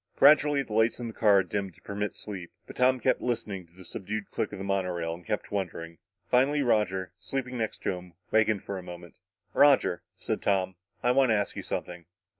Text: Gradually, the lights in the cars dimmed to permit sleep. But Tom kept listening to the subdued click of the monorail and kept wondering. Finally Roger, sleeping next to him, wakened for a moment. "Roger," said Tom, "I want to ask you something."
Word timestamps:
Gradually, 0.15 0.63
the 0.63 0.73
lights 0.73 0.99
in 0.99 1.05
the 1.09 1.13
cars 1.13 1.45
dimmed 1.47 1.75
to 1.75 1.81
permit 1.83 2.15
sleep. 2.15 2.51
But 2.65 2.75
Tom 2.77 2.99
kept 2.99 3.21
listening 3.21 3.67
to 3.67 3.73
the 3.75 3.83
subdued 3.83 4.31
click 4.31 4.51
of 4.51 4.57
the 4.57 4.63
monorail 4.65 5.13
and 5.13 5.23
kept 5.23 5.51
wondering. 5.51 5.99
Finally 6.27 6.63
Roger, 6.63 7.11
sleeping 7.19 7.59
next 7.59 7.83
to 7.83 7.91
him, 7.91 8.13
wakened 8.31 8.63
for 8.63 8.79
a 8.79 8.81
moment. 8.81 9.19
"Roger," 9.53 10.01
said 10.17 10.41
Tom, 10.41 10.73
"I 11.03 11.11
want 11.11 11.29
to 11.29 11.35
ask 11.35 11.55
you 11.55 11.61
something." 11.61 12.05